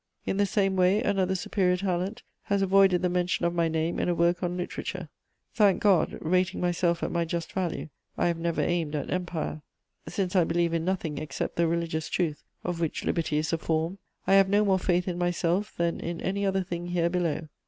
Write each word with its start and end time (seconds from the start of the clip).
In 0.25 0.37
the 0.37 0.47
same 0.47 0.75
way, 0.75 1.03
another 1.03 1.35
superior 1.35 1.77
talent 1.77 2.23
has 2.45 2.63
avoided 2.63 3.03
the 3.03 3.07
mention 3.09 3.45
of 3.45 3.53
my 3.53 3.67
name 3.67 3.99
in 3.99 4.09
a 4.09 4.15
work 4.15 4.41
on 4.41 4.57
Literature. 4.57 5.09
Thank 5.53 5.79
God, 5.83 6.17
rating 6.21 6.59
myself 6.59 7.03
at 7.03 7.11
my 7.11 7.23
just 7.23 7.51
value, 7.53 7.89
I 8.17 8.25
have 8.25 8.39
never 8.39 8.61
aimed 8.61 8.95
at 8.95 9.11
empire; 9.11 9.61
since 10.07 10.35
I 10.35 10.43
believe 10.43 10.73
in 10.73 10.83
nothing 10.83 11.19
except 11.19 11.55
the 11.55 11.67
religious 11.67 12.09
truth, 12.09 12.43
of 12.63 12.79
which 12.79 13.05
liberty 13.05 13.37
is 13.37 13.53
a 13.53 13.59
form, 13.59 13.99
I 14.25 14.33
have 14.33 14.49
no 14.49 14.65
more 14.65 14.79
faith 14.79 15.07
in 15.07 15.19
myself 15.19 15.71
than 15.77 15.99
in 15.99 16.19
any 16.19 16.47
other 16.47 16.63
thing 16.63 16.87
here 16.87 17.11
below. 17.11 17.47